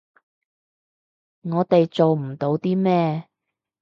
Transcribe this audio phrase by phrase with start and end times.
[1.43, 3.27] 我哋做唔到啲咩